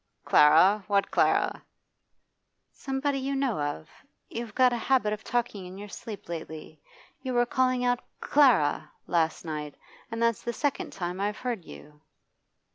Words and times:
'Clara? 0.25 0.83
What 0.87 1.11
Clara?' 1.11 1.61
'Somebody 2.71 3.19
you 3.19 3.35
know 3.35 3.59
of. 3.59 3.87
You've 4.29 4.55
got 4.55 4.73
a 4.73 4.87
habit 4.89 5.13
of 5.13 5.23
talking 5.23 5.67
in 5.67 5.77
your 5.77 5.89
sleep 5.89 6.27
lately. 6.27 6.81
You 7.21 7.35
were 7.35 7.45
calling 7.45 7.85
out 7.85 7.99
"Clara!" 8.19 8.91
last 9.05 9.45
night, 9.45 9.75
and 10.09 10.19
that's 10.19 10.41
the 10.41 10.53
second 10.53 10.91
time 10.91 11.21
I've 11.21 11.37
heard 11.37 11.65
you. 11.65 12.01